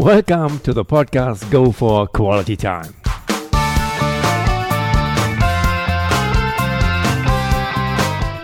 [0.00, 2.94] Welcome to the podcast Go for Quality Time.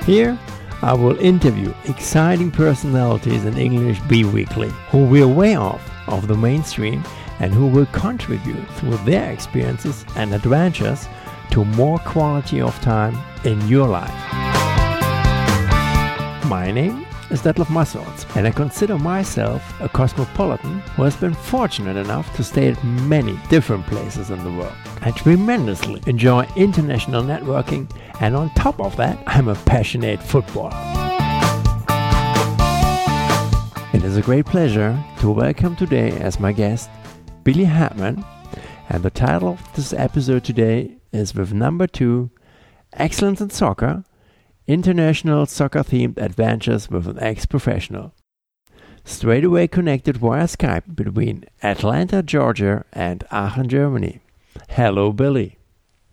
[0.04, 0.38] Here,
[0.82, 6.36] I will interview exciting personalities in English B Weekly who will way off of the
[6.36, 7.02] mainstream
[7.40, 11.08] and who will contribute through their experiences and adventures
[11.52, 13.16] to more quality of time
[13.46, 14.12] in your life.
[16.50, 21.96] My name is Detlef Massorts, and I consider myself a cosmopolitan who has been fortunate
[21.96, 24.72] enough to stay at many different places in the world.
[25.00, 30.76] I tremendously enjoy international networking, and on top of that, I'm a passionate footballer.
[33.92, 36.88] It is a great pleasure to welcome today as my guest
[37.42, 38.24] Billy Hartman,
[38.88, 42.30] and the title of this episode today is with number two
[42.92, 44.04] Excellence in Soccer
[44.68, 48.12] International Soccer Themed Adventures with an Ex Professional.
[49.04, 54.20] Straight away connected via Skype between Atlanta, Georgia and Aachen, Germany.
[54.70, 55.56] Hello, Billy.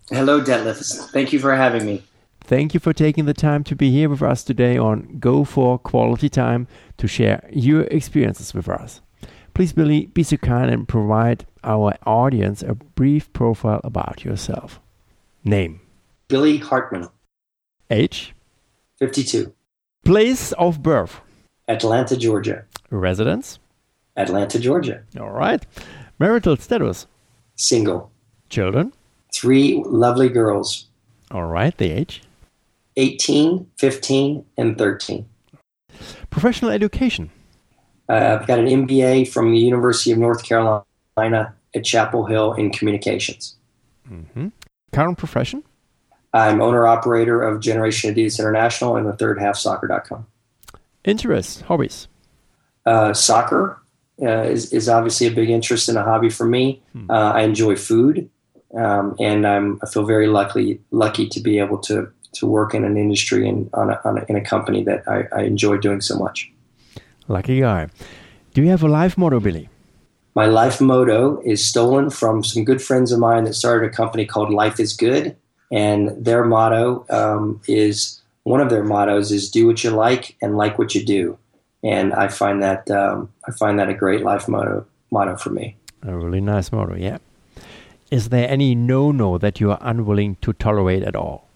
[0.09, 1.09] Hello, Detlef.
[1.09, 2.03] Thank you for having me.
[2.41, 5.79] Thank you for taking the time to be here with us today on Go for
[5.79, 6.67] Quality Time
[6.97, 9.01] to share your experiences with us.
[9.55, 14.79] Please, Billy, be so kind and provide our audience a brief profile about yourself.
[15.43, 15.81] Name
[16.27, 17.09] Billy Hartman.
[17.89, 18.35] Age
[19.03, 19.53] 52.
[20.05, 21.19] Place of birth
[21.67, 22.63] Atlanta, Georgia.
[22.89, 23.59] Residence
[24.15, 25.03] Atlanta, Georgia.
[25.19, 25.65] All right.
[26.19, 27.05] Marital status
[27.57, 28.09] Single.
[28.49, 28.93] Children
[29.35, 30.87] Three lovely girls
[31.31, 31.77] All right.
[31.77, 32.23] The age
[32.95, 35.25] 18, 15, and 13.
[36.29, 37.29] Professional education
[38.07, 42.71] Uh, I've got an MBA from the University of North Carolina at Chapel Hill in
[42.71, 43.57] communications.
[44.09, 44.47] Mm-hmm.
[44.93, 45.63] Current profession
[46.33, 50.25] I'm owner operator of Generation Adidas International and the third half soccer.com.
[51.03, 52.07] Interests, hobbies.
[52.85, 53.81] Uh, soccer
[54.21, 56.81] uh, is, is obviously a big interest and a hobby for me.
[56.93, 57.09] Hmm.
[57.09, 58.29] Uh, I enjoy food,
[58.75, 62.83] um, and I'm, I feel very lucky lucky to be able to to work in
[62.83, 66.01] an industry and on a, on a, in a company that I, I enjoy doing
[66.01, 66.51] so much.
[67.27, 67.89] Lucky guy.
[68.53, 69.69] Do you have a life motto, Billy?
[70.35, 74.25] My life motto is stolen from some good friends of mine that started a company
[74.25, 75.35] called Life is Good,
[75.73, 80.55] and their motto um, is one of their mottos is "Do what you like and
[80.55, 81.37] like what you do,"
[81.83, 85.75] and I find that um, I find that a great life motto motto for me.
[86.03, 87.17] A really nice motto, yeah.
[88.11, 91.49] Is there any no no that you are unwilling to tolerate at all?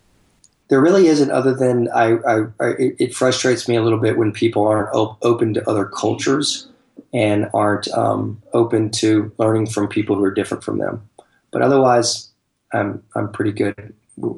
[0.70, 4.18] There really isn't, other than I, I, I it, it frustrates me a little bit
[4.18, 6.68] when people aren't op- open to other cultures
[7.14, 11.08] and aren't um, open to learning from people who are different from them.
[11.52, 12.30] But otherwise,
[12.74, 13.94] I'm I'm pretty good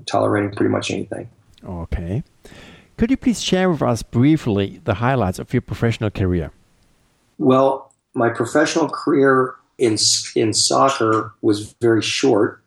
[0.06, 1.30] tolerating pretty much anything.
[1.64, 2.24] Okay.
[2.98, 6.52] Could you please share with us briefly the highlights of your professional career?
[7.38, 9.98] Well, my professional career in
[10.36, 12.62] in soccer was very short.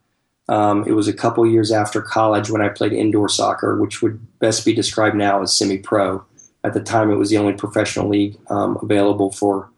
[0.49, 4.19] Um, it was a couple years after college when I played indoor soccer, which would
[4.39, 6.25] best be described now as semi-pro.
[6.65, 9.71] At the time, it was the only professional league um, available for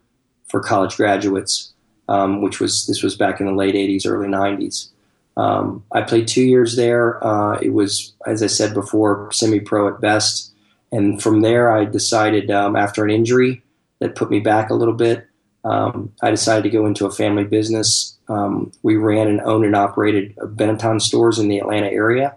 [0.47, 1.73] for college graduates,
[2.09, 4.91] um, which was this was back in the late '80s, early '90s.
[5.37, 7.25] Um, I played two years there.
[7.25, 10.53] Uh, it was, as I said before, semi-pro at best.
[10.93, 13.63] And from there, I decided um, after an injury
[13.99, 15.27] that put me back a little bit,
[15.65, 18.17] um, I decided to go into a family business.
[18.29, 22.37] Um, we ran and owned and operated Benetton stores in the Atlanta area,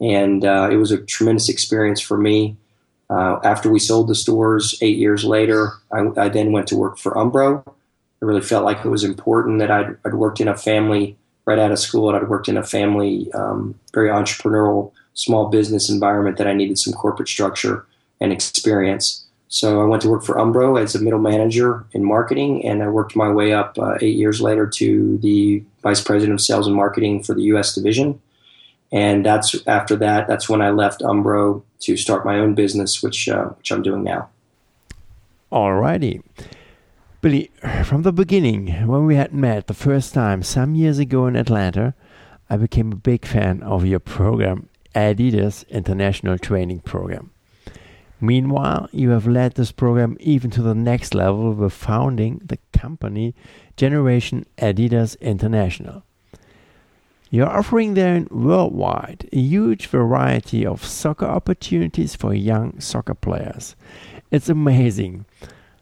[0.00, 2.56] and uh, it was a tremendous experience for me.
[3.10, 6.96] Uh, after we sold the stores eight years later, I, I, then went to work
[6.96, 7.64] for Umbro.
[7.66, 11.16] I really felt like it was important that I'd, I'd worked in a family
[11.50, 15.90] right out of school, and I'd worked in a family, um, very entrepreneurial, small business
[15.90, 17.84] environment that I needed some corporate structure
[18.20, 19.26] and experience.
[19.48, 22.88] So I went to work for Umbro as a middle manager in marketing, and I
[22.88, 26.76] worked my way up uh, eight years later to the vice president of sales and
[26.76, 27.74] marketing for the U.S.
[27.74, 28.20] division.
[28.92, 33.28] And that's after that, that's when I left Umbro to start my own business, which
[33.28, 34.28] uh, which I'm doing now.
[35.50, 36.22] Alrighty.
[37.22, 37.50] Billy,
[37.84, 41.92] from the beginning, when we had met the first time some years ago in Atlanta,
[42.48, 47.30] I became a big fan of your program, Adidas International Training Program.
[48.22, 53.34] Meanwhile, you have led this program even to the next level with founding the company
[53.76, 56.04] Generation Adidas International.
[57.28, 63.76] You're offering there worldwide a huge variety of soccer opportunities for young soccer players.
[64.30, 65.26] It's amazing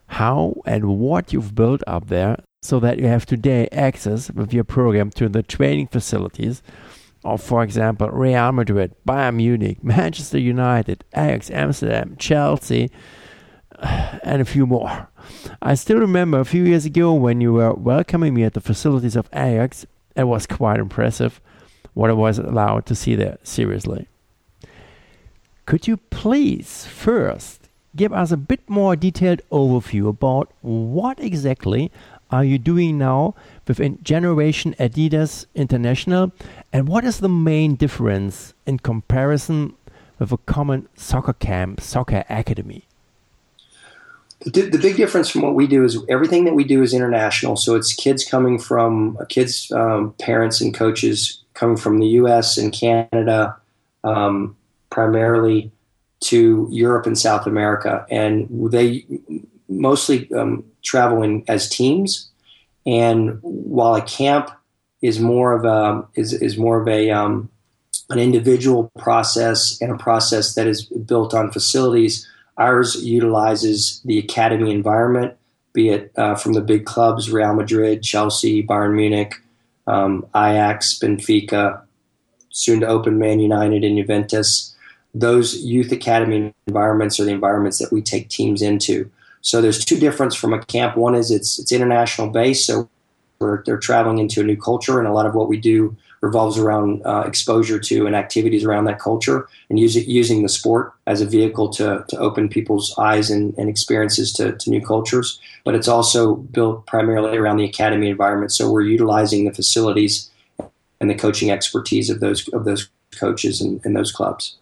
[0.09, 4.65] how and what you've built up there so that you have today access with your
[4.65, 6.63] program to the training facilities
[7.25, 12.91] of, for example, Real Madrid, Bayern Munich, Manchester United, Ajax Amsterdam, Chelsea,
[13.81, 15.09] and a few more.
[15.61, 19.17] I still remember a few years ago when you were welcoming me at the facilities
[19.17, 19.87] of Ajax.
[20.17, 21.41] It was quite impressive
[21.95, 24.09] what I was allowed to see there, seriously.
[25.67, 27.68] Could you please first
[27.99, 31.91] give us a bit more detailed overview about what exactly
[32.31, 33.35] are you doing now
[33.67, 36.31] within Generation Adidas International
[36.73, 39.75] and what is the main difference in comparison
[40.19, 42.85] with a common soccer camp, soccer academy?
[44.45, 47.57] The, big difference from what we do is everything that we do is international.
[47.57, 52.57] So it's kids coming from uh, kids, um, parents, and coaches coming from the U.S.
[52.57, 53.57] and Canada,
[54.05, 54.57] um,
[54.91, 55.73] primarily
[56.21, 59.07] to Europe and South America, and they
[59.69, 62.31] mostly um, travel in as teams.
[62.87, 64.51] And while a camp
[65.03, 67.51] is more of a is, is more of a um,
[68.11, 72.27] an individual process and a process that is built on facilities
[72.59, 75.37] Ours utilizes the academy environment,
[75.73, 79.33] be it uh, from the big clubs Real Madrid, Chelsea, Bayern Munich,
[79.87, 81.81] um, Ajax, Benfica,
[82.51, 84.75] soon to open Man United and Juventus.
[85.15, 89.11] Those youth academy environments are the environments that we take teams into.
[89.41, 90.97] So there's two difference from a camp.
[90.97, 92.89] One is it's it's international based, so
[93.39, 96.59] we're, they're traveling into a new culture, and a lot of what we do revolves
[96.59, 100.93] around uh, exposure to and activities around that culture and use it, using the sport
[101.07, 105.39] as a vehicle to, to open people's eyes and, and experiences to, to new cultures.
[105.65, 108.51] But it's also built primarily around the academy environment.
[108.51, 110.29] So we're utilizing the facilities
[111.01, 114.58] and the coaching expertise of those of those coaches and, and those clubs.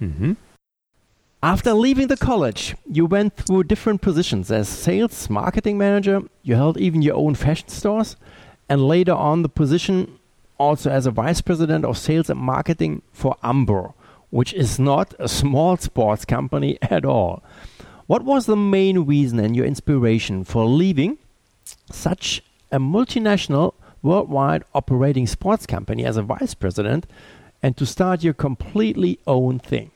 [0.00, 0.32] Mm-hmm.
[1.42, 6.22] After leaving the college, you went through different positions as sales, marketing manager.
[6.42, 8.16] You held even your own fashion stores,
[8.68, 10.18] and later on the position
[10.58, 13.94] also as a vice president of sales and marketing for Umbro,
[14.28, 17.42] which is not a small sports company at all.
[18.06, 21.16] What was the main reason and your inspiration for leaving
[21.90, 27.06] such a multinational, worldwide operating sports company as a vice president
[27.62, 29.90] and to start your completely own thing?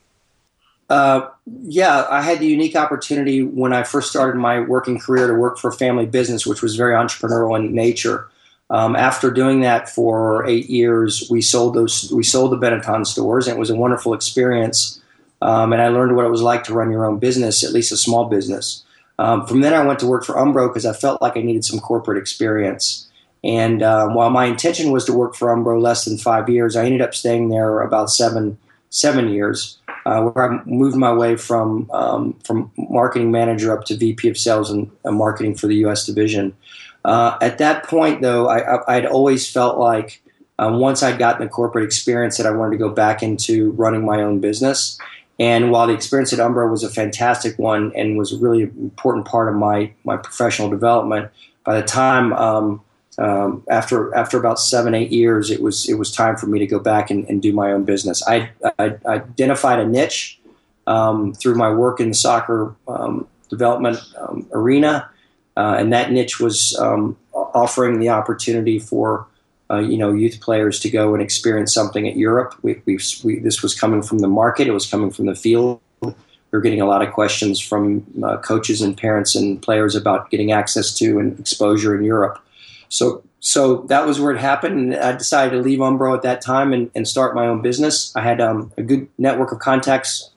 [0.90, 1.28] Uh,
[1.62, 5.58] yeah, I had the unique opportunity when I first started my working career to work
[5.58, 8.28] for a family business, which was very entrepreneurial in nature.
[8.70, 12.11] Um, after doing that for eight years, we sold those.
[12.12, 15.00] We sold the Benetton stores, and it was a wonderful experience.
[15.43, 17.93] Um, and I learned what it was like to run your own business, at least
[17.93, 18.82] a small business.
[19.19, 21.64] Um, from then, I went to work for Umbro because I felt like I needed
[21.64, 23.03] some corporate experience.
[23.44, 26.87] And uh, while my intention was to work for Umbro less than five years, I
[26.87, 28.58] ended up staying there about seven
[28.88, 33.96] seven years, uh, where I moved my way from um, from marketing manager up to
[33.96, 36.06] VP of sales and, and marketing for the U.S.
[36.06, 36.56] division.
[37.05, 40.23] Uh, at that point, though, I, would always felt like
[40.58, 44.06] um, once I'd gotten the corporate experience that I wanted to go back into running
[44.06, 44.99] my own business.
[45.38, 49.26] And while the experience at Umbro was a fantastic one and was a really important
[49.26, 51.31] part of my, my professional development,
[51.64, 52.81] by the time um,
[53.19, 56.66] um, after after about seven eight years, it was it was time for me to
[56.66, 58.22] go back and, and do my own business.
[58.26, 60.40] I, I, identified a niche
[60.87, 65.08] um, through my work in the soccer um, development um, arena
[65.56, 69.26] uh, and that niche was um, offering the opportunity for
[69.70, 72.55] uh, you know youth players to go and experience something at Europe.
[72.62, 75.81] We, we, this was coming from the market; it was coming from the field.
[76.02, 76.12] We
[76.50, 80.52] were getting a lot of questions from uh, coaches and parents and players about getting
[80.52, 82.40] access to and exposure in Europe.
[82.94, 84.94] So, so that was where it happened.
[84.94, 88.14] And I decided to leave Umbro at that time and, and start my own business.
[88.14, 90.30] I had um, a good network of contacts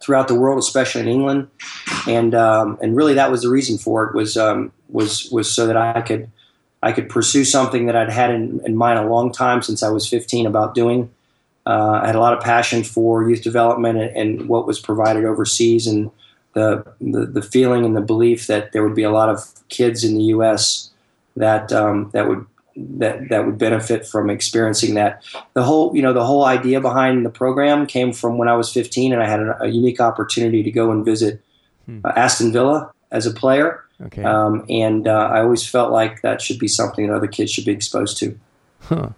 [0.00, 1.48] throughout the world, especially in England,
[2.06, 5.66] and um, and really that was the reason for it was um, was was so
[5.66, 6.30] that I could
[6.82, 9.88] I could pursue something that I'd had in, in mind a long time since I
[9.88, 11.10] was 15 about doing.
[11.64, 15.24] Uh, I had a lot of passion for youth development and, and what was provided
[15.24, 16.10] overseas, and
[16.52, 20.04] the, the, the feeling and the belief that there would be a lot of kids
[20.04, 20.90] in the U.S.
[21.36, 25.22] that um, that would that that would benefit from experiencing that.
[25.54, 28.72] The whole you know the whole idea behind the program came from when I was
[28.72, 31.42] 15 and I had a, a unique opportunity to go and visit
[31.86, 32.00] hmm.
[32.04, 33.82] uh, Aston Villa as a player.
[34.02, 34.22] Okay.
[34.22, 37.64] Um, and uh, I always felt like that should be something that other kids should
[37.64, 38.38] be exposed to.
[38.80, 39.10] Huh.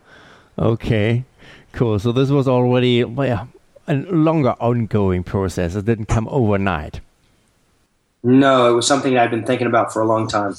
[0.57, 1.25] Okay.
[1.73, 1.99] Cool.
[1.99, 3.49] So this was already well,
[3.89, 5.75] a longer ongoing process.
[5.75, 7.01] It didn't come overnight.
[8.23, 10.55] No, it was something I'd been thinking about for a long time.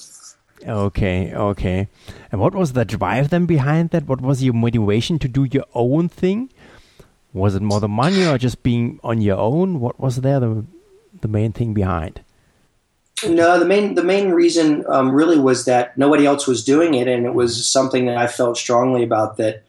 [0.67, 1.87] Okay, okay.
[2.31, 4.07] And what was the drive then behind that?
[4.07, 6.49] What was your motivation to do your own thing?
[7.33, 9.79] Was it more the money or just being on your own?
[9.79, 10.65] What was there the
[11.21, 12.21] the main thing behind?
[13.27, 17.07] No, the main the main reason um, really was that nobody else was doing it,
[17.07, 19.63] and it was something that I felt strongly about that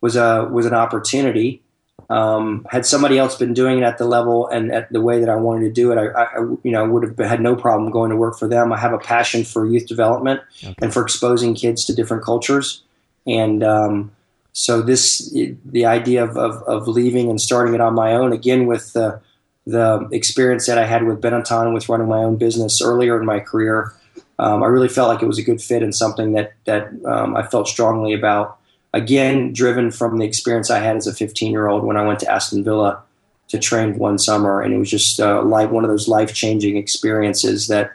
[0.00, 1.62] was a was an opportunity.
[2.08, 5.28] Um, had somebody else been doing it at the level and at the way that
[5.28, 8.10] I wanted to do it, I, I you know would have had no problem going
[8.10, 8.72] to work for them.
[8.72, 10.74] I have a passion for youth development okay.
[10.80, 12.82] and for exposing kids to different cultures,
[13.26, 14.12] and um,
[14.52, 18.66] so this the idea of, of, of, leaving and starting it on my own again
[18.66, 19.20] with the
[19.66, 23.40] the experience that I had with Benetton with running my own business earlier in my
[23.40, 23.92] career.
[24.38, 27.36] Um, I really felt like it was a good fit and something that that um,
[27.36, 28.58] I felt strongly about
[28.96, 32.20] again, driven from the experience I had as a 15 year old when I went
[32.20, 33.02] to Aston Villa
[33.48, 36.76] to train one summer, and it was just uh, like one of those life changing
[36.76, 37.92] experiences that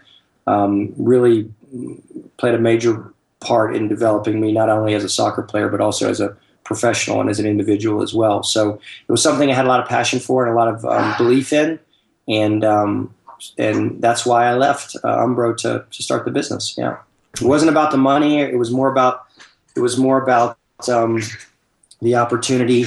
[0.47, 1.51] um, really
[2.37, 6.09] played a major part in developing me not only as a soccer player but also
[6.09, 8.43] as a professional and as an individual as well.
[8.43, 10.85] So it was something I had a lot of passion for and a lot of
[10.85, 11.79] um, belief in,
[12.27, 13.13] and um,
[13.57, 16.75] and that's why I left uh, Umbro to to start the business.
[16.77, 16.97] Yeah,
[17.33, 18.39] it wasn't about the money.
[18.39, 19.25] It was more about
[19.75, 20.57] it was more about
[20.89, 21.21] um,
[22.01, 22.85] the opportunity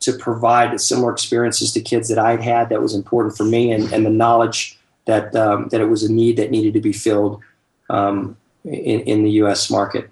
[0.00, 3.92] to provide similar experiences to kids that I'd had that was important for me, and,
[3.92, 7.42] and the knowledge that um, that it was a need that needed to be filled
[7.90, 9.70] um, in, in the U.S.
[9.70, 10.10] market.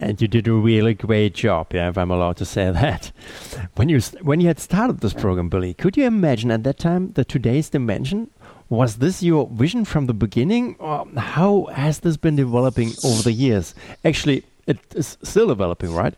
[0.00, 3.12] And you did a really great job, yeah, if I'm allowed to say that.
[3.76, 7.12] When you when you had started this program, Billy, could you imagine at that time
[7.12, 8.30] the today's dimension?
[8.68, 13.32] Was this your vision from the beginning, or how has this been developing over the
[13.32, 13.74] years?
[14.04, 16.14] Actually, it is still developing, right?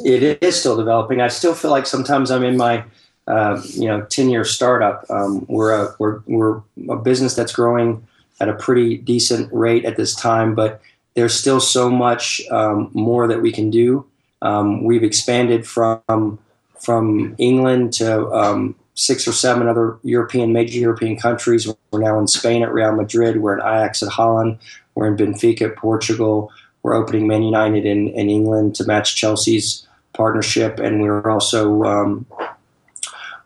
[0.00, 1.20] It is still developing.
[1.20, 2.84] I still feel like sometimes I'm in my
[3.26, 5.04] uh, you know 10 year startup.
[5.10, 8.06] Um, we're a we're we're a business that's growing
[8.40, 10.80] at a pretty decent rate at this time, but
[11.14, 14.04] there's still so much um, more that we can do.
[14.40, 16.38] Um, we've expanded from
[16.80, 21.68] from England to um, six or seven other European major European countries.
[21.90, 23.40] We're now in Spain at Real Madrid.
[23.40, 24.58] We're in Ajax at Holland.
[24.94, 26.50] We're in Benfica at Portugal.
[26.82, 32.26] We're opening Man United in, in England to match Chelsea's partnership, and we're also um,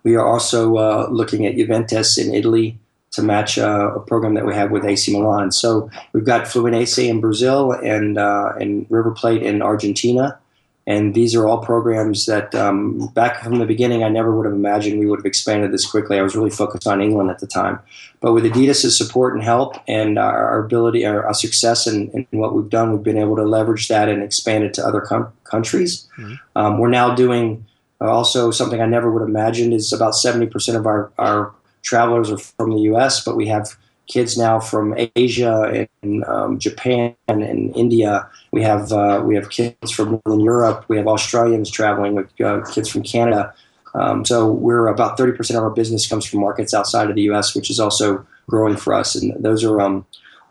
[0.03, 2.77] we are also uh, looking at Juventus in Italy
[3.11, 5.51] to match uh, a program that we have with AC Milan.
[5.51, 10.39] So we've got Fluminense in Brazil and uh, and River Plate in Argentina,
[10.87, 14.55] and these are all programs that, um, back from the beginning, I never would have
[14.55, 16.17] imagined we would have expanded this quickly.
[16.17, 17.79] I was really focused on England at the time.
[18.21, 22.55] But with Adidas' support and help and our ability, our, our success in, in, what
[22.55, 26.07] we've done, we've been able to leverage that and expand it to other com- countries.
[26.17, 26.35] Mm-hmm.
[26.55, 27.65] Um, we're now doing
[27.99, 32.31] uh, also something I never would have imagined is about 70% of our, our travelers
[32.31, 33.75] are from the U.S., but we have
[34.07, 38.27] kids now from Asia and um, Japan and India.
[38.51, 40.85] We have uh, we have kids from Northern Europe.
[40.87, 43.53] We have Australians traveling with uh, kids from Canada.
[43.93, 47.23] Um, so we're about thirty percent of our business comes from markets outside of the
[47.23, 49.15] U.S., which is also growing for us.
[49.15, 50.05] And those are um,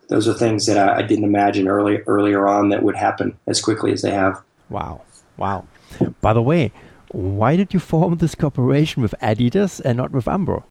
[0.08, 3.60] those are things that I, I didn't imagine early earlier on that would happen as
[3.60, 4.40] quickly as they have.
[4.68, 5.02] Wow,
[5.36, 5.66] wow.
[6.20, 6.72] By the way,
[7.12, 10.64] why did you form this cooperation with Adidas and not with Umbro?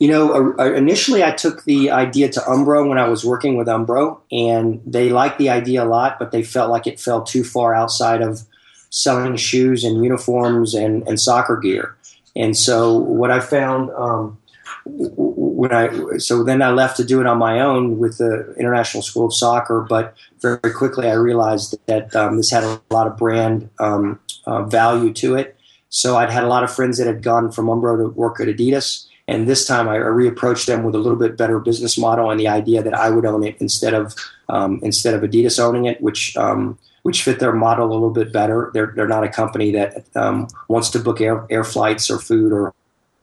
[0.00, 4.18] You know, initially I took the idea to Umbro when I was working with Umbro,
[4.32, 7.74] and they liked the idea a lot, but they felt like it fell too far
[7.74, 8.40] outside of
[8.88, 11.96] selling shoes and uniforms and, and soccer gear.
[12.34, 14.38] And so what I found um,
[14.86, 19.02] when I so then I left to do it on my own with the International
[19.02, 23.18] School of Soccer, but very quickly I realized that um, this had a lot of
[23.18, 25.58] brand um, uh, value to it.
[25.90, 28.46] So I'd had a lot of friends that had gone from Umbro to work at
[28.46, 32.40] Adidas and this time I reapproached them with a little bit better business model and
[32.40, 34.16] the idea that I would own it instead of
[34.48, 38.32] um, instead of Adidas owning it, which um, which fit their model a little bit
[38.32, 38.72] better.
[38.74, 42.52] They're they're not a company that um, wants to book air, air flights or food
[42.52, 42.74] or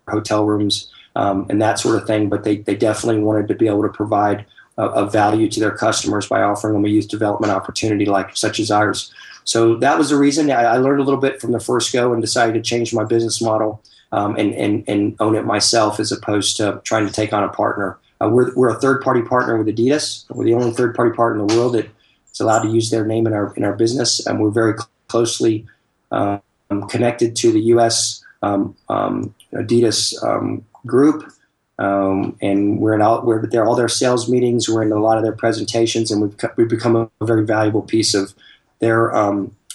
[0.07, 3.67] hotel rooms um, and that sort of thing, but they they definitely wanted to be
[3.67, 4.45] able to provide
[4.77, 8.61] a, a value to their customers by offering them a youth development opportunity like such
[8.61, 9.13] as ours.
[9.43, 12.13] So that was the reason I, I learned a little bit from the first go
[12.13, 16.11] and decided to change my business model um, and, and, and own it myself as
[16.11, 17.97] opposed to trying to take on a partner.
[18.21, 20.25] Uh, we're, we're a third party partner with Adidas.
[20.29, 21.89] We're the only third party partner in the world that
[22.31, 24.25] is allowed to use their name in our, in our business.
[24.25, 25.65] And we're very cl- closely
[26.11, 26.41] um,
[26.89, 28.23] connected to the U.S.
[28.41, 31.31] Um, um, Adidas um, group.
[31.79, 34.67] Um, and we're in all, we're there all their sales meetings.
[34.67, 37.83] We're in a lot of their presentations, and we've we've become a, a very valuable
[37.83, 38.33] piece of
[38.79, 39.11] their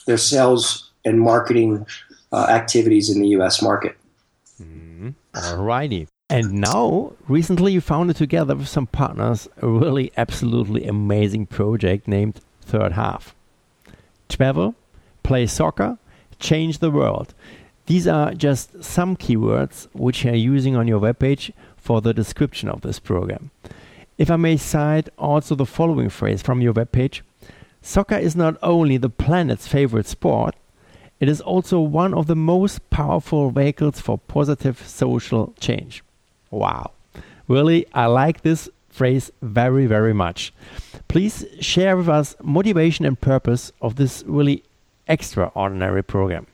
[0.06, 1.86] their sales and marketing
[2.32, 3.62] uh, activities in the U.S.
[3.62, 3.96] market.
[5.34, 6.06] Alrighty.
[6.28, 12.40] And now, recently, you founded together with some partners a really absolutely amazing project named
[12.62, 13.34] Third Half.
[14.28, 14.74] Travel,
[15.22, 15.98] play soccer,
[16.38, 17.34] change the world.
[17.86, 22.82] These are just some keywords which you're using on your webpage for the description of
[22.82, 23.50] this program.
[24.18, 27.22] If I may cite also the following phrase from your webpage
[27.84, 30.54] Soccer is not only the planet's favorite sport,
[31.22, 36.02] it is also one of the most powerful vehicles for positive social change.
[36.50, 36.90] Wow.
[37.46, 40.52] Really, I like this phrase very, very much.
[41.06, 44.64] Please share with us motivation and purpose of this really
[45.06, 46.48] extraordinary program.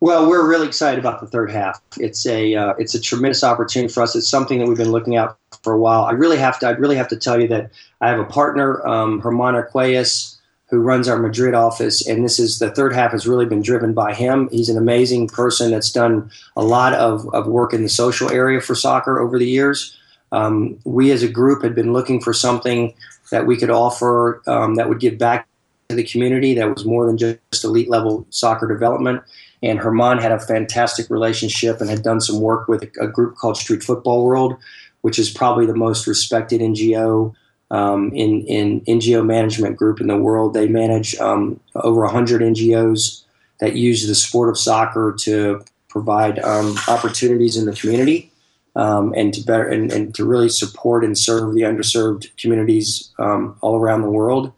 [0.00, 1.82] Well, we're really excited about the third half.
[1.98, 4.16] It's a uh, it's a tremendous opportunity for us.
[4.16, 6.04] It's something that we've been looking at for a while.
[6.04, 8.86] I really have to I really have to tell you that I have a partner,
[8.86, 10.35] um, Herman Arquelles,
[10.68, 13.94] who runs our Madrid office, and this is the third half has really been driven
[13.94, 14.48] by him.
[14.50, 18.60] He's an amazing person that's done a lot of, of work in the social area
[18.60, 19.96] for soccer over the years.
[20.32, 22.94] Um, we as a group had been looking for something
[23.30, 25.46] that we could offer um, that would give back
[25.88, 29.22] to the community that was more than just elite level soccer development.
[29.62, 33.56] And Herman had a fantastic relationship and had done some work with a group called
[33.56, 34.56] Street Football World,
[35.02, 37.34] which is probably the most respected NGO
[37.70, 40.54] um, in, in NGO management group in the world.
[40.54, 43.24] They manage um, over 100 NGOs
[43.60, 48.30] that use the sport of soccer to provide um, opportunities in the community
[48.76, 53.56] um, and to better and, and, to really support and serve the underserved communities um,
[53.62, 54.52] all around the world.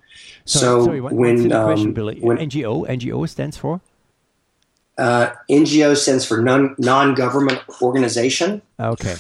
[0.45, 2.19] Sorry, so sorry, what, when, question, Billy?
[2.21, 3.81] when NGO NGO stands for
[4.99, 8.61] uh, NGO stands for non non government organization.
[8.81, 9.15] Okay.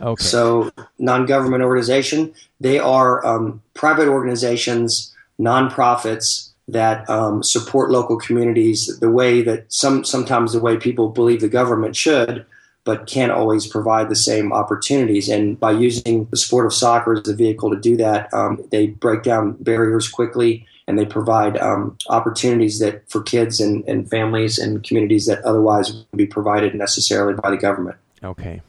[0.00, 0.22] Okay.
[0.22, 8.98] So, non government organization, they are um, private organizations, nonprofits that um, support local communities
[9.00, 12.46] the way that some sometimes the way people believe the government should,
[12.84, 15.28] but can't always provide the same opportunities.
[15.28, 18.88] And by using the sport of soccer as a vehicle to do that, um, they
[18.88, 24.58] break down barriers quickly and they provide um, opportunities that for kids and, and families
[24.58, 27.96] and communities that otherwise would be provided necessarily by the government.
[28.22, 28.60] Okay.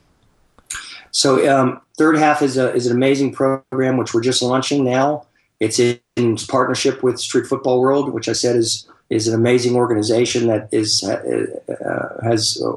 [1.14, 5.26] So um, third half is a is an amazing program which we're just launching now.
[5.60, 10.48] It's in partnership with Street Football World, which I said is is an amazing organization
[10.48, 12.72] that is uh, uh, has uh,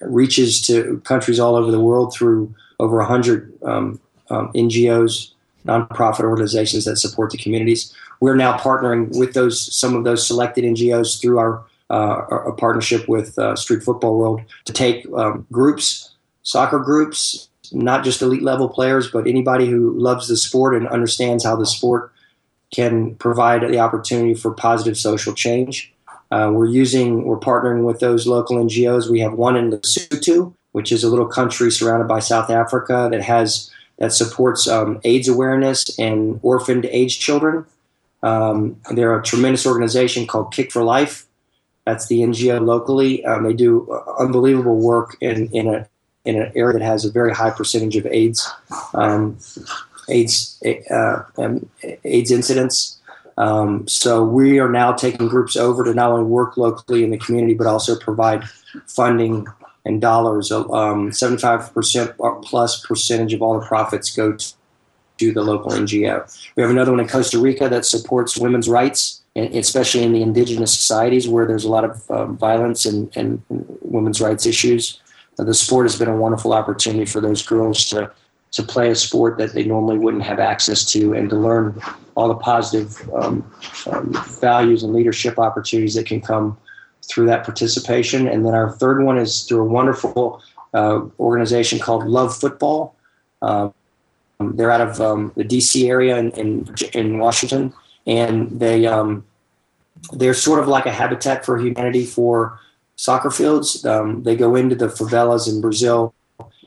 [0.00, 5.32] reaches to countries all over the world through over hundred um, um, NGOs,
[5.66, 7.94] nonprofit organizations that support the communities.
[8.20, 13.06] We're now partnering with those some of those selected NGOs through our uh, a partnership
[13.06, 18.68] with uh, Street Football World to take um, groups, soccer groups, not just elite level
[18.68, 22.12] players, but anybody who loves the sport and understands how the sport
[22.72, 25.92] can provide the opportunity for positive social change.
[26.30, 29.10] Uh, we're using, we're partnering with those local NGOs.
[29.10, 33.22] We have one in Lesotho, which is a little country surrounded by South Africa that
[33.22, 37.66] has that supports um, AIDS awareness and orphaned AIDS children.
[38.22, 41.26] Um, they're a tremendous organization called Kick for Life.
[41.84, 43.24] That's the NGO locally.
[43.24, 45.88] Um, they do unbelievable work in, in a
[46.24, 48.48] in an area that has a very high percentage of AIDS,
[48.94, 49.38] um,
[50.08, 51.22] AIDS, uh,
[52.04, 53.00] AIDS incidents.
[53.38, 57.18] Um, so we are now taking groups over to not only work locally in the
[57.18, 58.44] community, but also provide
[58.86, 59.46] funding
[59.84, 60.52] and dollars.
[60.52, 66.52] Um, 75% plus percentage of all the profits go to the local NGO.
[66.56, 70.74] We have another one in Costa Rica that supports women's rights, especially in the indigenous
[70.74, 73.42] societies where there's a lot of um, violence and, and
[73.82, 75.01] women's rights issues
[75.44, 78.10] the sport has been a wonderful opportunity for those girls to
[78.52, 81.80] to play a sport that they normally wouldn't have access to and to learn
[82.14, 83.50] all the positive um,
[83.90, 86.56] um, values and leadership opportunities that can come
[87.08, 88.28] through that participation.
[88.28, 90.42] And then our third one is through a wonderful
[90.74, 92.94] uh, organization called Love Football.
[93.40, 93.72] Um,
[94.38, 97.72] they're out of um, the DC area in, in, in, Washington,
[98.06, 99.24] and they um,
[100.12, 102.58] they're sort of like a habitat for humanity for
[102.96, 103.84] soccer fields.
[103.84, 106.14] Um, they go into the favelas in Brazil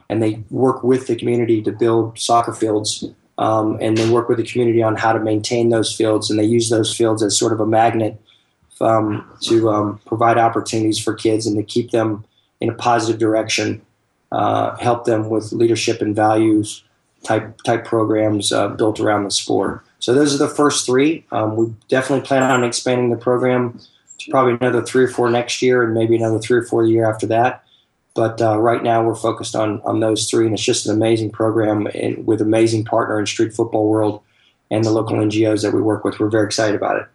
[0.10, 3.06] and they work with the community to build soccer fields.
[3.38, 6.30] Um, and they work with the community on how to maintain those fields.
[6.30, 8.22] And they use those fields as sort of a magnet
[8.80, 12.24] um, to um, provide opportunities for kids and to keep them
[12.62, 13.82] in a positive direction,
[14.32, 16.84] uh, help them with leadership and values
[17.24, 19.84] type type programs uh, built around the sport.
[20.00, 21.26] So those are the first three.
[21.32, 23.80] Um, we definitely plan on expanding the program
[24.30, 27.10] probably another three or four next year, and maybe another three or four the year
[27.10, 27.64] after that.
[28.14, 31.32] But uh, right now, we're focused on on those three, and it's just an amazing
[31.32, 34.22] program and with amazing partner in street football world
[34.72, 36.20] and the local NGOs that we work with.
[36.20, 37.08] We're very excited about it.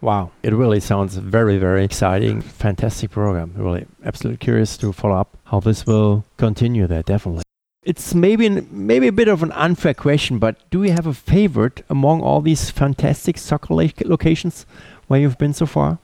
[0.00, 2.42] Wow, it really sounds very, very exciting.
[2.42, 3.54] Fantastic program.
[3.56, 7.02] Really, absolutely curious to follow up how this will continue there.
[7.02, 7.42] Definitely.
[7.82, 11.84] It's maybe maybe a bit of an unfair question, but do you have a favorite
[11.88, 14.66] among all these fantastic soccer locations
[15.06, 15.98] where you've been so far?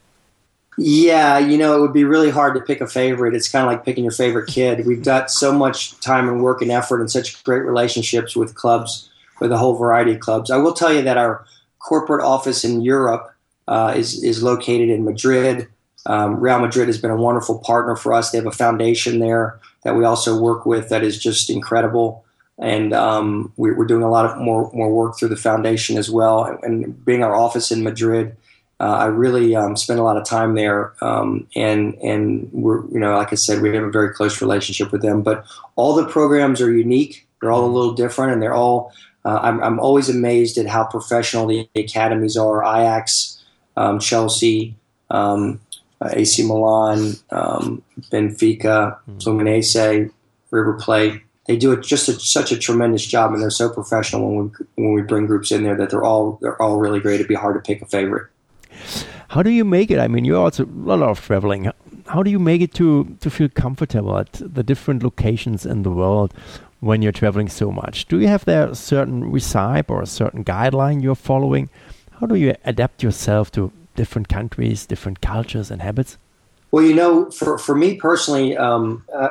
[0.79, 3.35] Yeah, you know, it would be really hard to pick a favorite.
[3.35, 4.87] It's kind of like picking your favorite kid.
[4.87, 9.11] We've got so much time and work and effort and such great relationships with clubs,
[9.39, 10.51] with a whole variety of clubs.
[10.51, 11.45] I will tell you that our
[11.79, 13.35] corporate office in Europe
[13.69, 15.69] uh, is, is located in Madrid,
[16.07, 18.31] Um, Real Madrid has been a wonderful partner for us.
[18.31, 22.25] They have a foundation there that we also work with that is just incredible.
[22.59, 26.11] And um, we, are doing a lot of more more work through the foundation as
[26.11, 26.45] well.
[26.45, 28.37] And, and being our office in Madrid,
[28.83, 30.93] uh, I really um, spend a lot of time there.
[31.01, 34.91] Um, and and we're you know like I said, we have a very close relationship
[34.91, 35.23] with them.
[35.23, 37.29] But all the programs are unique.
[37.41, 38.93] They're all a little different, and they're all.
[39.25, 42.65] Uh, I'm, I'm always amazed at how professional the academies are.
[42.65, 43.41] Ajax,
[43.77, 44.75] um, Chelsea,
[45.11, 45.61] um,
[46.01, 49.23] uh, AC Milan, um, Benfica, mm.
[49.23, 50.11] Fluminense,
[50.51, 51.23] River Plate.
[51.47, 54.37] They do it just a, such a tremendous job, and they're so professional when
[54.77, 57.17] we when we bring groups in there that they're all they're all really great.
[57.17, 58.32] It'd be hard to pick a favorite.
[59.29, 59.99] How do you make it?
[59.99, 61.71] I mean, you're also a lot of traveling.
[62.07, 65.91] How do you make it to to feel comfortable at the different locations in the
[65.91, 66.35] world
[66.81, 68.07] when you're traveling so much?
[68.09, 71.71] Do you have there a certain recipe or a certain guideline you're following?
[72.21, 76.19] How do you adapt yourself to different countries, different cultures and habits?
[76.73, 79.29] Well, you know, for, for me personally, um, uh,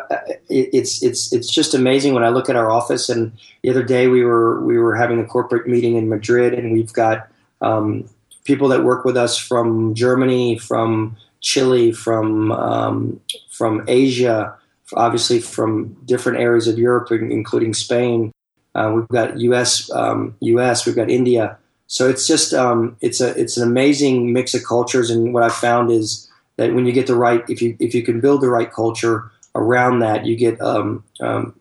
[0.47, 3.09] it, it's it's it's just amazing when I look at our office.
[3.09, 3.31] And
[3.63, 6.93] the other day we were we were having a corporate meeting in Madrid, and we've
[6.93, 7.27] got
[7.61, 8.07] um,
[8.43, 14.55] people that work with us from Germany, from Chile, from um, from Asia,
[14.93, 18.31] obviously from different areas of Europe, including Spain.
[18.73, 19.89] Uh, we've got U.S.
[19.89, 19.93] U.S.
[19.93, 21.57] Um, we've got India.
[21.87, 25.53] So it's just um, it's a it's an amazing mix of cultures, and what I've
[25.53, 28.49] found is that when you get the right if you if you can build the
[28.49, 31.53] right culture around that, you get um, um,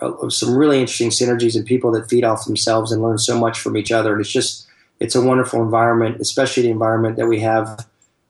[0.00, 3.60] uh, some really interesting synergies and people that feed off themselves and learn so much
[3.60, 4.12] from each other.
[4.12, 4.66] And it's just
[5.00, 7.86] it's a wonderful environment, especially the environment that we have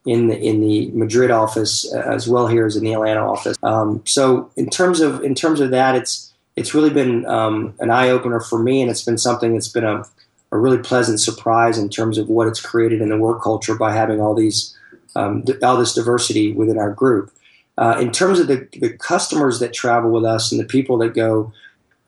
[0.07, 3.57] in the in the Madrid office uh, as well here as in the Atlanta office.
[3.63, 7.91] Um, so in terms of in terms of that, it's it's really been um, an
[7.91, 10.05] eye opener for me, and it's been something that's been a
[10.53, 13.93] a really pleasant surprise in terms of what it's created in the work culture by
[13.93, 14.77] having all these
[15.17, 17.33] um, all this diversity within our group.
[17.79, 21.15] Uh, in terms of the, the customers that travel with us and the people that
[21.15, 21.53] go,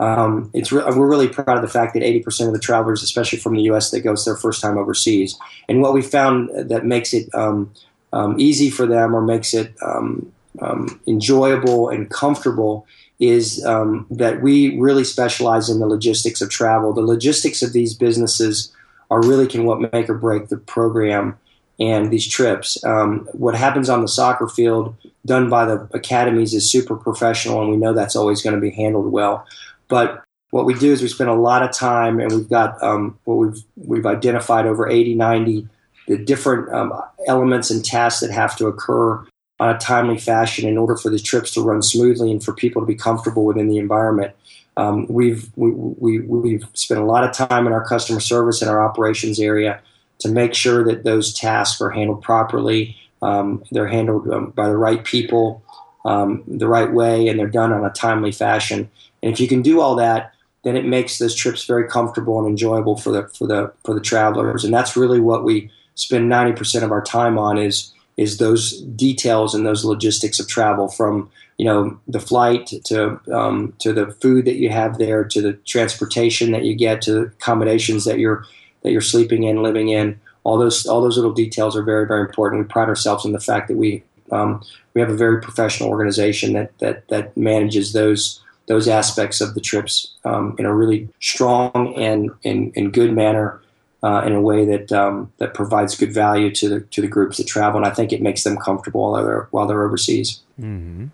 [0.02, 3.38] um, it's re- we're really proud of the fact that 80% of the travelers, especially
[3.38, 5.38] from the U.S., that go it's their first time overseas.
[5.68, 7.72] And what we found that makes it um,
[8.12, 12.84] um easy for them or makes it um, um, enjoyable and comfortable
[13.20, 16.92] is um, that we really specialize in the logistics of travel.
[16.92, 18.72] The logistics of these businesses
[19.08, 21.38] are really can what make or break the program
[21.78, 22.82] and these trips.
[22.84, 27.70] Um, what happens on the soccer field, done by the academies, is super professional, and
[27.70, 29.46] we know that's always going to be handled well.
[29.88, 33.18] But what we do is we spend a lot of time, and we've got um,
[33.24, 35.68] what we've we've identified over 80, 90
[36.08, 36.92] the different um,
[37.26, 39.24] elements and tasks that have to occur
[39.60, 42.82] on a timely fashion in order for the trips to run smoothly and for people
[42.82, 44.34] to be comfortable within the environment.
[44.76, 48.70] Um, we've we, we, we've spent a lot of time in our customer service and
[48.70, 49.80] our operations area
[50.18, 52.96] to make sure that those tasks are handled properly.
[53.20, 55.62] Um, they're handled um, by the right people,
[56.04, 58.90] um, the right way, and they're done on a timely fashion.
[59.22, 62.48] And if you can do all that, then it makes those trips very comfortable and
[62.48, 64.64] enjoyable for the for the for the travelers.
[64.64, 68.80] And that's really what we spend ninety percent of our time on is is those
[68.80, 74.12] details and those logistics of travel from you know the flight to um, to the
[74.20, 78.18] food that you have there to the transportation that you get to the accommodations that
[78.18, 78.44] you're
[78.82, 82.20] that you're sleeping in living in all those all those little details are very very
[82.20, 84.62] important we pride ourselves in the fact that we um,
[84.94, 89.60] we have a very professional organization that that that manages those those aspects of the
[89.60, 93.60] trips um, in a really strong and, and, and good manner
[94.02, 97.36] uh, in a way that um, that provides good value to the to the groups
[97.36, 100.40] that travel, and I think it makes them comfortable while they're while they're overseas.
[100.60, 101.06] Mm-hmm.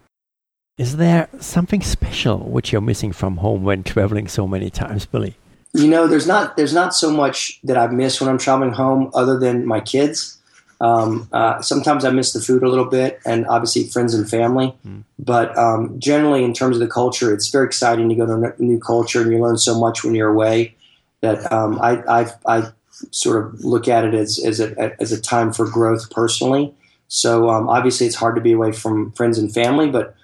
[0.78, 5.36] Is there something special which you're missing from home when traveling so many times, Billy?
[5.74, 9.10] You know, there's not there's not so much that I miss when I'm traveling home,
[9.12, 10.37] other than my kids.
[10.80, 14.74] Um, uh, sometimes I miss the food a little bit, and obviously friends and family.
[14.86, 15.02] Mm.
[15.18, 18.62] But um, generally, in terms of the culture, it's very exciting to go to a
[18.62, 20.74] new culture, and you learn so much when you're away.
[21.20, 22.70] That um, I, I, I
[23.10, 26.74] sort of look at it as as a as a time for growth personally.
[27.08, 30.14] So um, obviously, it's hard to be away from friends and family, but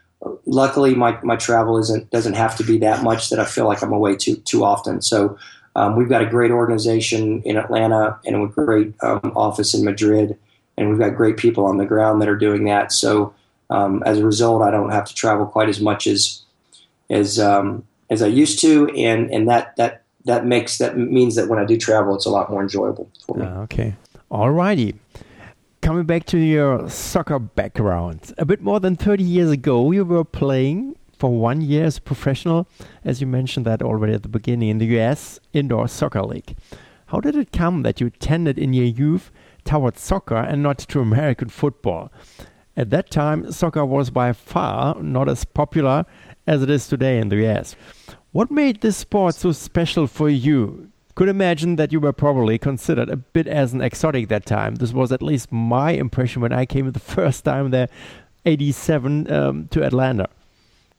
[0.46, 3.82] luckily, my, my travel isn't doesn't have to be that much that I feel like
[3.82, 5.02] I'm away too too often.
[5.02, 5.38] So
[5.76, 10.38] um, we've got a great organization in Atlanta and a great um, office in Madrid,
[10.76, 12.92] and we've got great people on the ground that are doing that.
[12.92, 13.34] So
[13.70, 16.42] um, as a result, I don't have to travel quite as much as
[17.10, 21.48] as um, as I used to, and and that that that makes that means that
[21.48, 23.46] when I do travel, it's a lot more enjoyable for me.
[23.46, 23.94] Uh, okay,
[24.30, 24.96] alrighty.
[25.82, 30.24] Coming back to your soccer background, a bit more than 30 years ago, you were
[30.24, 32.66] playing for one year as a professional,
[33.04, 36.56] as you mentioned that already at the beginning, in the US Indoor Soccer League.
[37.06, 39.30] How did it come that you tended in your youth
[39.64, 42.12] towards soccer and not to American football?
[42.76, 46.04] At that time, soccer was by far not as popular
[46.46, 47.76] as it is today in the US.
[48.32, 50.90] What made this sport so special for you?
[51.14, 54.74] Could imagine that you were probably considered a bit as an exotic that time.
[54.74, 57.88] This was at least my impression when I came the first time there,
[58.44, 60.28] 87, um, to Atlanta.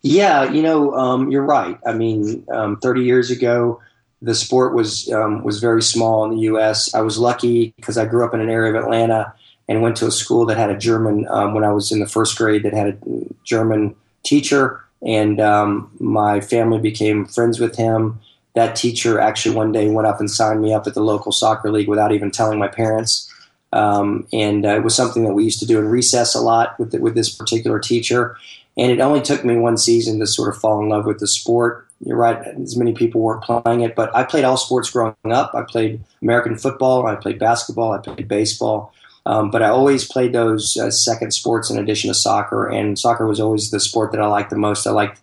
[0.02, 1.78] Yeah, you know, um, you're right.
[1.86, 3.82] I mean, um, 30 years ago,
[4.22, 6.94] the sport was um, was very small in the U.S.
[6.94, 9.34] I was lucky because I grew up in an area of Atlanta
[9.68, 12.08] and went to a school that had a German um, when I was in the
[12.08, 12.98] first grade that had a
[13.44, 18.20] German teacher, and um, my family became friends with him.
[18.54, 21.72] That teacher actually one day went up and signed me up at the local soccer
[21.72, 23.32] league without even telling my parents.
[23.74, 26.80] Um, and uh, it was something that we used to do in recess a lot
[26.80, 28.38] with the, with this particular teacher.
[28.78, 31.28] And it only took me one season to sort of fall in love with the
[31.28, 31.85] sport.
[32.02, 35.56] You're right, as many people weren't playing it, but I played all sports growing up.
[35.56, 38.94] I played American football, I played basketball, I played baseball.
[39.26, 43.26] Um, but I always played those uh, second sports in addition to soccer, and soccer
[43.26, 44.86] was always the sport that I liked the most.
[44.86, 45.20] I liked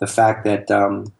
[0.00, 1.12] the fact that um,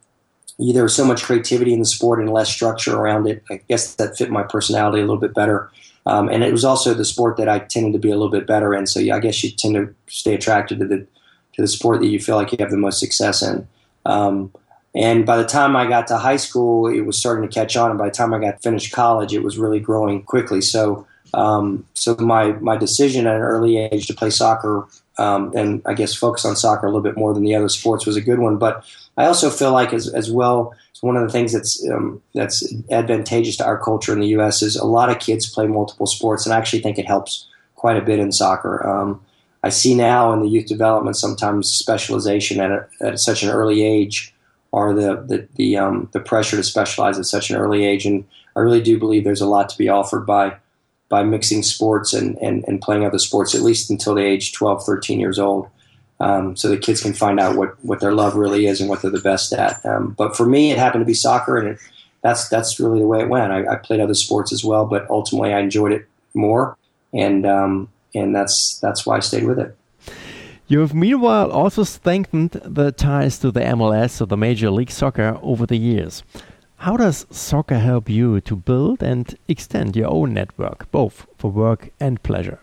[0.59, 3.45] there was so much creativity in the sport and less structure around it.
[3.51, 5.71] I guess that fit my personality a little bit better.
[6.07, 8.47] Um, and it was also the sport that I tended to be a little bit
[8.47, 8.87] better in.
[8.87, 11.07] So yeah, I guess you tend to stay attracted to the
[11.55, 13.67] to the sport that you feel like you have the most success in.
[14.05, 14.53] Um,
[14.95, 17.91] and by the time I got to high school, it was starting to catch on.
[17.91, 20.61] And by the time I got finished college, it was really growing quickly.
[20.61, 24.87] So, um, so my my decision at an early age to play soccer
[25.19, 28.07] um, and I guess focus on soccer a little bit more than the other sports
[28.07, 28.59] was a good one.
[28.59, 28.85] But
[29.17, 32.73] I also feel like as as well, it's one of the things that's um, that's
[32.91, 34.63] advantageous to our culture in the U.S.
[34.63, 37.97] is a lot of kids play multiple sports, and I actually think it helps quite
[37.97, 38.87] a bit in soccer.
[38.87, 39.21] Um,
[39.63, 43.83] I see now in the youth development sometimes specialization at, a, at such an early
[43.83, 44.34] age
[44.75, 48.25] or the the the, um, the pressure to specialize at such an early age, and
[48.57, 50.57] I really do believe there's a lot to be offered by
[51.09, 54.85] by mixing sports and, and, and playing other sports at least until the age 12,
[54.85, 55.69] 13 years old.
[56.19, 59.03] Um, so the kids can find out what, what their love really is and what
[59.03, 59.85] they're the best at.
[59.85, 61.79] Um, but for me, it happened to be soccer, and it,
[62.23, 63.53] that's that's really the way it went.
[63.53, 66.77] I, I, played other sports as well, but ultimately I enjoyed it more,
[67.13, 69.77] and um, and that's that's why I stayed with it.
[70.67, 75.39] You have meanwhile also strengthened the ties to the MLS or the Major League Soccer
[75.43, 76.23] over the years.
[76.77, 81.91] How does soccer help you to build and extend your own network, both for work
[82.01, 82.61] and pleasure?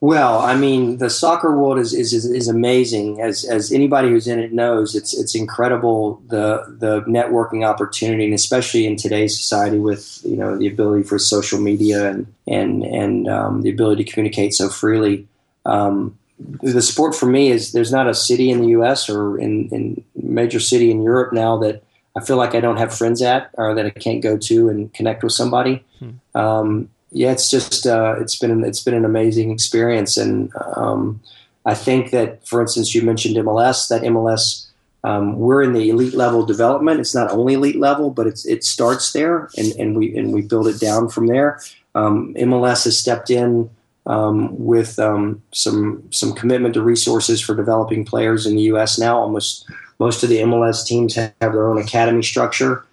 [0.00, 3.20] Well, I mean, the soccer world is, is, is amazing.
[3.20, 8.34] As, as anybody who's in it knows, it's, it's incredible the, the networking opportunity, and
[8.34, 13.28] especially in today's society with, you know, the ability for social media and, and, and
[13.28, 15.26] um, the ability to communicate so freely.
[15.64, 19.08] Um, the sport for me is there's not a city in the U.S.
[19.08, 21.82] or in, in major city in Europe now that
[22.16, 24.92] I feel like I don't have friends at or that I can't go to and
[24.92, 25.84] connect with somebody.
[25.98, 26.10] Hmm.
[26.34, 31.20] Um, yeah, it's just uh, it's been it's been an amazing experience, and um,
[31.64, 33.88] I think that, for instance, you mentioned MLS.
[33.88, 34.66] That MLS,
[35.04, 36.98] um, we're in the elite level development.
[36.98, 40.42] It's not only elite level, but it's it starts there, and, and we and we
[40.42, 41.60] build it down from there.
[41.94, 43.70] MLS um, has stepped in
[44.06, 48.98] um, with um, some some commitment to resources for developing players in the U.S.
[48.98, 49.18] now.
[49.18, 52.84] Almost most of the MLS teams have their own academy structure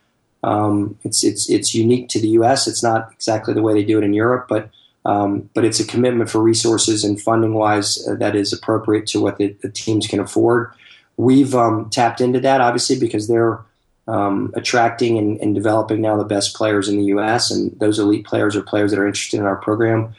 [0.44, 2.68] um, it's it's it's unique to the U.S.
[2.68, 4.70] It's not exactly the way they do it in Europe, but
[5.06, 9.22] um, but it's a commitment for resources and funding wise uh, that is appropriate to
[9.22, 10.72] what the, the teams can afford.
[11.18, 13.60] We've um, tapped into that obviously because they're
[14.08, 17.52] um, attracting and, and, developing now the best players in the U.S.
[17.52, 20.14] and those elite players are players that are interested in our program.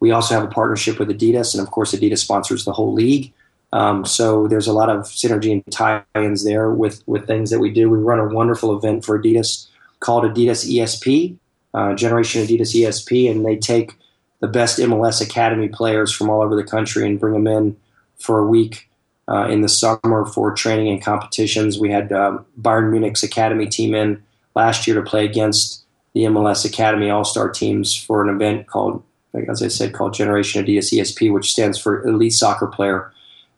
[0.00, 3.32] We also have a partnership with Adidas, and of course, Adidas sponsors the whole league.
[3.72, 7.70] Um, so there's a lot of synergy and tie-ins there with with things that we
[7.70, 7.90] do.
[7.90, 9.66] We run a wonderful event for Adidas
[10.00, 11.36] called Adidas ESP,
[11.74, 13.92] uh, Generation Adidas ESP, and they take
[14.40, 17.76] the best MLS Academy players from all over the country and bring them in
[18.18, 18.88] for a week
[19.28, 21.78] uh, in the summer for training and competitions.
[21.78, 24.22] We had um, Bayern Munich's Academy team in
[24.54, 25.84] last year to play against
[26.14, 29.02] the MLS Academy All Star teams for an event called,
[29.48, 33.12] as I said, called Generation Adidas ESP, which stands for Elite Soccer Player.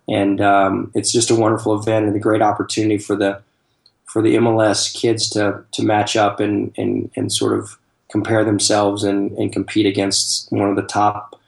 [0.09, 3.41] And um, it's just a wonderful event and a great opportunity for the
[4.07, 7.79] for the MLS kids to to match up and and, and sort of
[8.11, 11.41] compare themselves and, and compete against one of the top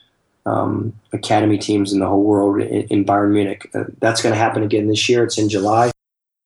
[0.47, 3.69] um, academy teams in the whole world in, in Bayern Munich.
[3.75, 5.25] Uh, that's going to happen again this year.
[5.25, 5.91] It's in July,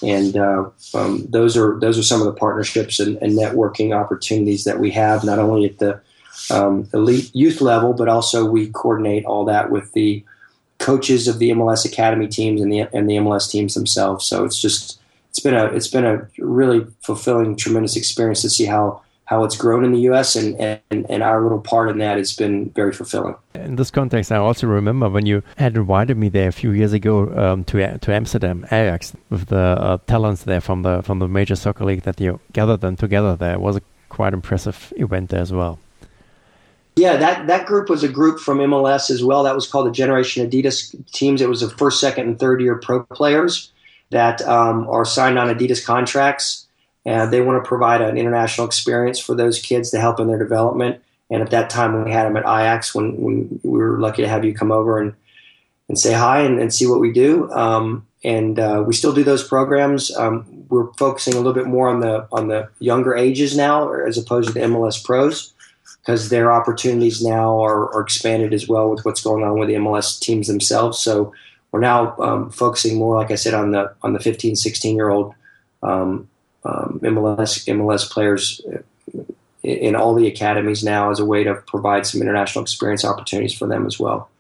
[0.03, 4.65] and uh, um, those are those are some of the partnerships and, and, networking opportunities
[4.65, 6.01] that we have, not only at the
[6.51, 10.25] um, elite youth level, but also we coordinate all that with the
[10.79, 14.27] coaches of the MLS academy teams and the and the MLS teams themselves.
[14.27, 18.67] So it's just it's been a it's been a really fulfilling, tremendous experience to see
[18.67, 20.37] how how it's grown in the U.S.
[20.37, 23.35] and, and, and our little part in that has been very fulfilling.
[23.55, 26.93] In this context, I also remember when you had invited me there a few years
[26.93, 31.29] ago um, to to Amsterdam, Ajax, with the uh, talents there from the from the
[31.29, 33.37] major soccer league that you gathered them together.
[33.37, 35.79] There it was a quite impressive event there as well.
[36.97, 39.43] Yeah, that, that group was a group from MLS as well.
[39.43, 41.43] That was called the Generation Adidas teams.
[41.43, 43.71] It was the first, second, and third year pro players
[44.11, 46.67] that um, are signed on Adidas contracts
[47.07, 50.39] and they want to provide an international experience for those kids to help in their
[50.39, 51.01] development.
[51.31, 54.29] And at that time, we had them at Ajax when, when we were lucky to
[54.29, 55.15] have you come over and,
[55.89, 57.51] and say hi and, and see what we do.
[57.53, 60.15] Um, and uh, we still do those programs.
[60.17, 64.19] Um, we're focusing a little bit more on the on the younger ages now, as
[64.19, 65.55] opposed to the MLS pros,
[66.07, 69.75] because their opportunities now are, are, expanded as well with what's going on with the
[69.75, 71.01] MLS teams themselves.
[71.01, 71.33] So
[71.73, 75.09] we're now um, focusing more, like I said, on the on the 15, 16 year
[75.09, 75.35] old
[75.83, 76.29] um,
[76.65, 78.61] um, MLS MLS players
[79.65, 83.67] in all the academies now as a way to provide some international experience opportunities for
[83.67, 84.31] them as well.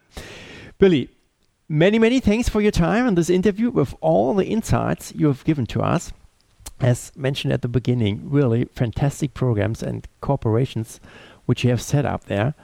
[0.78, 1.10] Billy,
[1.68, 5.42] many many thanks for your time and this interview with all the insights you have
[5.44, 6.12] given to us.
[6.78, 11.00] As mentioned at the beginning, really fantastic programs and corporations
[11.46, 12.54] which you have set up there.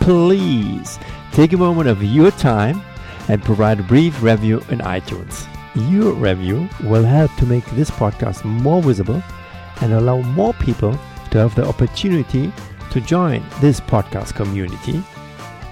[0.00, 0.98] please
[1.32, 2.82] take a moment of your time
[3.28, 5.46] and provide a brief review in iTunes.
[5.90, 9.22] Your review will help to make this podcast more visible
[9.80, 10.92] and allow more people
[11.30, 12.52] to have the opportunity
[12.90, 15.02] to join this podcast community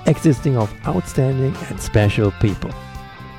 [0.07, 2.71] existing of outstanding and special people.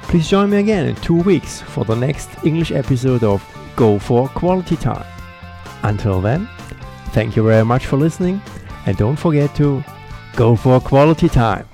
[0.03, 3.43] Please join me again in two weeks for the next English episode of
[3.75, 5.05] Go for Quality Time.
[5.81, 6.47] Until then,
[7.13, 8.41] thank you very much for listening
[8.85, 9.83] and don't forget to
[10.35, 11.67] go for quality time.